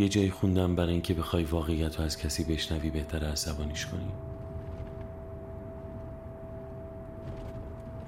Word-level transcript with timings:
یه 0.00 0.08
جایی 0.08 0.30
خوندم 0.30 0.76
برای 0.76 0.92
اینکه 0.92 1.14
بخوای 1.14 1.44
واقعیت 1.44 1.98
رو 1.98 2.04
از 2.04 2.18
کسی 2.18 2.44
بشنوی 2.44 2.90
بهتر 2.90 3.24
عصبانیش 3.24 3.86
کنی. 3.86 4.08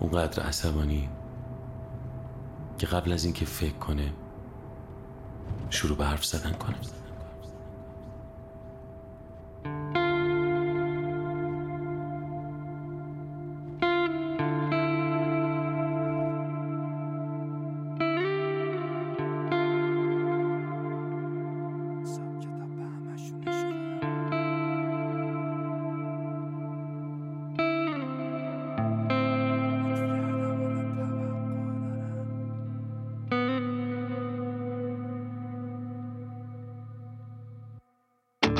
اونقدر 0.00 0.42
عصبانی 0.42 1.08
که 2.78 2.86
قبل 2.86 3.12
از 3.12 3.24
اینکه 3.24 3.44
فکر 3.44 3.74
کنه 3.74 4.12
شروع 5.70 5.96
به 5.98 6.04
حرف 6.06 6.24
زدن 6.24 6.52
کنه. 6.52 6.76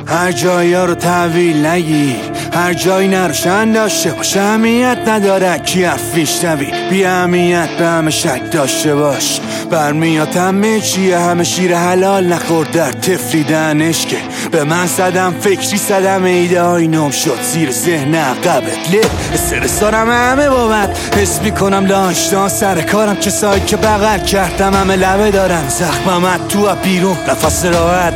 هر 0.06 0.32
جایی 0.32 0.74
رو 0.74 0.94
تحویل 0.94 1.66
نگی. 1.66 2.16
هر 2.54 2.74
جایی 2.74 3.08
نروشن 3.08 3.72
داشته 3.72 4.10
باش. 4.10 4.36
اهمیت 4.36 4.98
نداره 5.06 5.58
کی 5.58 5.84
حرف 5.84 6.14
میشنوی 6.14 6.72
بی 6.90 7.04
اهمیت 7.04 7.68
به 7.78 7.86
همه 7.86 8.10
شک 8.10 8.50
داشته 8.52 8.94
باش. 8.94 9.40
برمیاد 9.70 10.36
همه 10.36 10.80
چیه؟ 10.80 11.18
همه 11.18 11.44
شیر 11.44 11.76
حلال 11.76 12.26
نخور 12.26 12.66
در 12.66 12.92
تفریدنش 12.92 14.06
که 14.06 14.16
به 14.50 14.64
من 14.64 14.86
صدم 14.86 15.34
فکری 15.40 15.78
صدم 15.78 16.24
ایده 16.24 16.62
های 16.62 16.88
نم 16.88 17.10
شد. 17.10 17.42
زیر 17.52 17.70
ذهن 17.70 18.14
عقبت. 18.14 18.90
له 18.92 19.00
استرس 19.34 19.80
دارم 19.80 20.10
همه 20.10 20.50
بابت 20.50 21.16
حس 21.16 21.40
می‌کنم 21.42 21.86
داشتان 21.86 22.48
سر 22.48 22.80
کارم. 22.80 23.16
کسایی 23.16 23.60
که 23.60 23.76
بغل 23.76 24.18
کردم 24.18 24.74
همه 24.74 24.96
لبه 24.96 25.30
دارن. 25.30 25.68
زخمم 25.68 26.38
تو 26.48 26.74
بیرون. 26.82 27.16
نفس 27.28 27.64
راحت. 27.64 28.14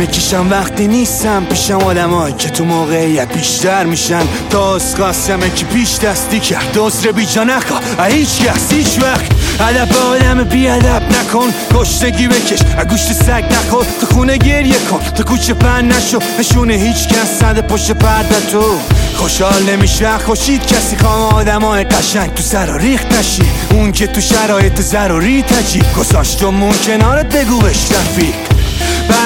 می‌کشم 0.00 0.50
وقتی 0.50 0.88
نیستم 0.88 1.44
پیشم 1.44 1.76
آدمایی 1.76 2.34
که 2.34 2.50
تو 2.50 2.64
موقعیت 2.64 3.32
بیشتر 3.32 3.84
میشن. 3.84 4.22
تا 4.50 4.74
از 4.74 4.96
قاسمه 4.96 5.50
که 5.50 5.64
پیش 5.66 5.98
دستی 5.98 6.40
کرد. 6.40 6.72
دوزر 6.72 7.12
بیجا 7.12 7.44
نخوا 7.44 7.78
هیچ 8.04 8.40
کس 8.42 8.72
هیچ 8.72 8.98
وقت. 9.02 9.26
ادب 9.60 9.96
آدم 9.96 10.44
بیادب 10.44 11.02
نکن. 11.02 11.48
کشتگی 11.74 12.28
بکش. 12.28 12.58
گوشت 12.90 13.12
سگ 13.12 13.44
نخور. 13.52 13.86
تو 14.00 14.06
خونه 14.06 14.36
گریه 14.36 14.78
کن. 14.90 14.98
تو 14.98 15.22
کوچه 15.22 15.54
پن 15.54 15.84
نشو. 15.84 16.18
نشونه 16.38 16.74
هیچ 16.74 17.08
کس. 17.08 17.38
صد 17.40 17.66
پشت 17.66 17.92
پرده 17.92 18.40
تو. 18.52 18.78
خوشحال 19.16 19.62
نمیشه 19.62 20.18
خوشید 20.18 20.66
کسی. 20.66 20.96
خوام 20.96 21.22
آدم 21.34 21.62
های 21.62 21.84
قشنگ 21.84 22.34
تو 22.34 22.42
سر 22.42 22.78
ریخت 22.78 23.18
نشی. 23.18 23.42
اون 23.70 23.92
که 23.92 24.06
تو 24.06 24.20
شرایط 24.20 24.80
ضروری 24.80 25.42
تجی. 25.42 25.82
گذاشتمون 25.98 26.74
کنارت 26.86 27.36
بگو 27.36 27.58
بش 27.58 27.92
رفیق 27.92 28.59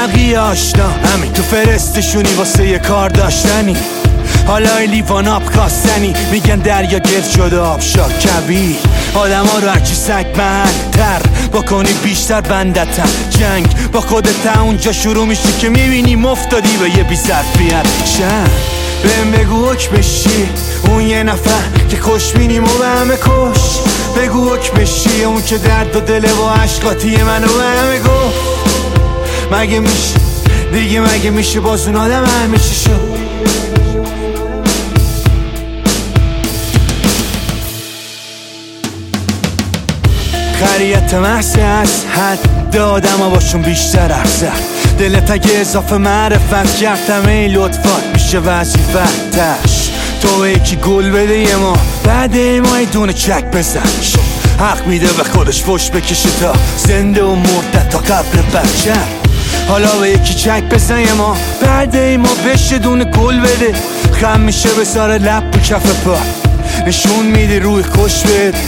بقیه 0.07 0.39
آشنا. 0.39 0.91
همین. 0.91 1.33
تو 1.33 1.43
فرستشونی 1.43 2.35
واسه 2.35 2.69
یه 2.69 2.79
کار 2.79 3.09
داشتنی. 3.09 3.77
حالا 4.47 4.79
لیوان 4.79 5.29
آب 5.29 5.45
کاستنی 5.45 6.15
میگن 6.31 6.57
دریا 6.57 6.99
گرد 6.99 7.31
شده 7.37 7.59
آب 7.59 7.81
شا 7.81 8.09
کبیر. 8.09 8.77
ها 9.15 9.27
رو 9.59 9.69
هرچی 9.69 9.95
تر 10.93 11.23
بکنی 11.53 11.93
بیشتر 11.93 12.41
بندتن 12.41 13.09
جنگ 13.31 13.91
با 13.93 14.01
خودت 14.01 14.57
اونجا 14.59 14.93
شروع 14.93 15.27
میشه 15.27 15.53
که 15.59 15.69
می‌بینی 15.69 16.17
مفتادی 16.17 16.77
به 16.77 16.91
یه 16.91 17.05
بی 17.05 17.17
ظرفیت 17.17 17.87
شن 18.19 18.51
بهم 19.03 19.31
بگو 19.31 19.71
حک 19.71 19.91
بشی. 19.91 20.49
اون 20.89 21.01
یه 21.01 21.23
نفر 21.23 21.63
که 21.89 21.97
خوش 21.97 22.33
بینیم 22.33 22.65
و 22.65 22.79
به 22.79 22.87
همه 22.87 23.17
کش. 23.17 23.81
بگو 24.17 24.55
حک 24.55 24.73
بشی. 24.73 25.25
اون 25.25 25.43
که 25.43 25.59
درد 25.59 25.97
و 25.97 26.01
دل 26.01 26.25
و 26.25 26.49
عشقاتی 26.49 27.17
منو 27.23 27.47
به 27.47 27.65
همه 27.65 27.99
گفت. 27.99 28.74
مگه 29.53 29.81
میشه؟ 29.81 30.15
دیگه 30.73 31.01
مگه 31.01 31.31
میشه 31.31 31.61
باز 31.61 31.87
اون 31.87 31.97
آدم 31.97 32.25
همیشه 32.25 32.75
شد؟ 32.75 33.15
خریت 40.61 41.15
محصه 41.15 41.63
از 41.63 42.05
حد 42.05 42.77
آدم 42.77 43.19
ها 43.19 43.29
باشون 43.29 43.63
بیشتر 43.63 44.13
ارزد 44.13 44.53
دلت 44.99 45.31
اگه 45.31 45.51
اضافه 45.61 45.97
معرفت 45.97 46.77
کردم 46.77 47.29
ای 47.29 47.49
لطفات 47.49 48.05
میشه 48.15 48.39
وظیفتش. 48.39 49.91
تو 50.23 50.47
یکی 50.47 50.77
گل 50.77 51.11
بده 51.11 51.39
یه 51.39 51.57
ما 51.57 51.77
بعد 52.05 52.37
ما 52.37 52.77
ای 52.77 52.87
دونه 52.87 53.13
چک 53.13 53.45
بزن 53.45 53.81
حق 54.61 54.87
میده 54.87 55.07
به 55.07 55.25
خودش 55.25 55.63
فش 55.63 55.91
بکشه 55.91 56.29
تا 56.41 56.53
زنده 56.77 57.25
و 57.25 57.35
مرده 57.35 57.89
تا 57.91 57.99
قبل 57.99 58.43
بچه. 58.43 59.24
حالا 59.69 59.99
به 60.01 60.11
یکی 60.11 60.35
چک 60.35 60.63
بزن 60.63 61.13
ما. 61.13 61.37
بعد 61.63 61.97
ما 61.97 62.35
بشه 62.47 62.79
دونه 62.79 63.05
گل 63.05 63.41
بده. 63.41 63.75
خم 64.21 64.41
میشه 64.41 64.69
به 64.69 64.85
سر 64.85 65.09
لب 65.09 65.57
و 65.57 65.59
کف 65.59 66.05
پا. 66.05 66.19
نشون 66.87 67.27
میده 67.27 67.59
روی 67.59 67.83
خوش 67.83 68.23
بده. 68.23 68.59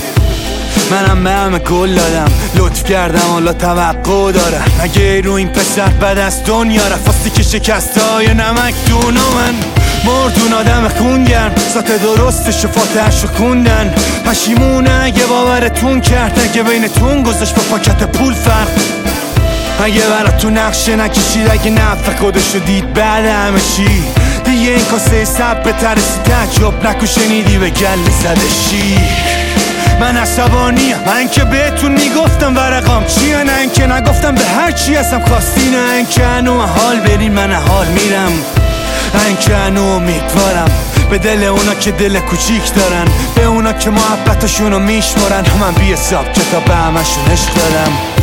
منم 0.90 1.24
به 1.24 1.30
همه 1.30 1.58
گل 1.58 1.94
دادم. 1.94 2.32
لطف 2.56 2.84
کردم 2.84 3.30
حالا 3.32 3.52
توقع 3.52 4.32
دارم. 4.32 4.64
اگه 4.80 5.20
رو 5.20 5.32
این 5.32 5.48
پسر 5.48 5.88
بد 5.88 6.18
از 6.18 6.44
دنیا 6.44 6.88
رفاستی 6.88 7.30
که 7.30 7.42
شکست 7.42 7.98
های 7.98 8.34
نمک 8.34 8.74
دونا 8.88 9.30
من. 9.30 9.54
مردون 10.04 10.52
آدم 10.52 10.88
خونگرم 10.88 11.54
سات 11.74 12.02
درست 12.02 12.50
شفاتش 12.50 13.22
رو 13.22 13.28
خوندن. 13.28 13.94
پشیمونه 14.26 15.00
اگه 15.02 15.26
باورتون 15.26 16.00
کرد 16.00 16.40
اگه 16.44 16.62
بینتون 16.62 17.22
گذاشت 17.22 17.54
با 17.54 17.62
پاکت 17.62 18.04
پول 18.04 18.34
فرق. 18.34 18.68
اگه 19.84 20.02
تو 20.38 20.50
نقشه 20.50 20.96
نکشید 20.96 21.50
اگه 21.50 21.70
نفع 21.70 22.16
خودشو 22.16 22.58
دید 22.58 22.94
بعد 22.94 23.26
همه 23.26 23.60
چی. 23.76 24.04
دیگه 24.44 24.70
این 24.70 24.84
کاسه 24.84 25.24
سب 25.24 25.62
به 25.62 25.72
ترسی 25.72 26.18
تجرب 26.20 26.86
نکو 26.86 27.06
شنیدی 27.06 27.58
به 27.58 27.70
گل 27.70 28.10
زده 28.22 28.48
شیر 28.70 28.98
من 30.00 30.16
عصبانیم 30.16 30.96
من 31.06 31.28
که 31.28 31.44
بهتون 31.44 31.92
می‌گفتم 31.92 32.56
ورقام 32.56 33.04
چیه؟ 33.04 33.44
نه 33.44 33.58
اینکه 33.60 33.86
نگفتم 33.86 34.34
به 34.34 34.44
هر 34.44 34.70
چی 34.70 34.94
هستم. 34.94 35.24
خواستی 35.24 35.70
نه 35.70 35.92
اینکه 35.96 36.26
انو 36.26 36.60
حال 36.60 37.00
برین 37.00 37.32
من 37.32 37.52
حال 37.52 37.86
میرم. 37.86 38.32
اینکه 39.26 39.56
انو 39.56 39.82
امیدوارم. 39.82 40.70
به 41.10 41.18
دل 41.18 41.44
اونا 41.44 41.74
که 41.74 41.90
دل 41.90 42.18
کوچیک 42.18 42.74
دارن. 42.74 43.04
به 43.34 43.44
اونا 43.44 43.72
که 43.72 43.90
محبتشونو 43.90 44.78
میشمارن. 44.78 45.44
من 45.60 45.72
بی 45.72 45.92
حساب 45.92 46.32
کتاب 46.32 46.64
به 46.64 46.74
همشون 46.74 47.24
عشق 47.32 47.54
دارم. 47.54 48.15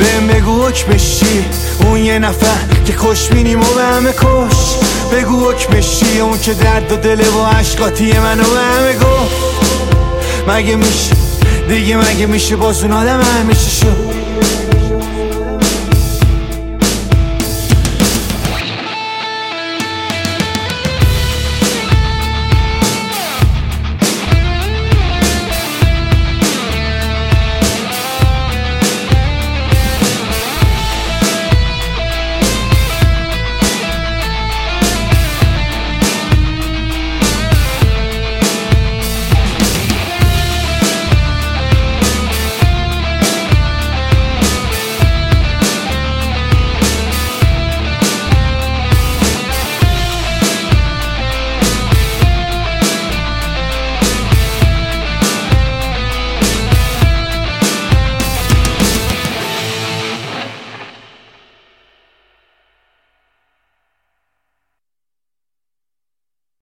بهم 0.00 0.26
بگو 0.26 0.62
بشی. 0.62 1.44
اون 1.84 1.98
یه 1.98 2.18
نفر 2.18 2.84
که 2.84 2.92
خوش 2.92 3.28
بینیم 3.28 3.60
و 3.60 3.74
به 3.74 3.82
همه 3.82 4.12
کش. 4.12 4.76
بگو 5.12 5.52
بشی 5.72 6.20
اون 6.20 6.38
که 6.38 6.54
درد 6.54 6.92
و 6.92 6.96
دل 6.96 7.20
و 7.20 7.44
عشقاتی 7.44 8.12
منو 8.12 8.42
به 8.42 8.60
همه 8.60 8.92
گفت. 8.92 9.50
مگه 10.48 10.76
میشه؟ 10.76 11.12
دیگه 11.68 11.96
مگه 11.96 12.26
میشه 12.26 12.56
باز 12.56 12.82
اون 12.82 12.92
آدم 12.92 13.20
همیشه 13.20 13.70
شد؟ 13.70 14.10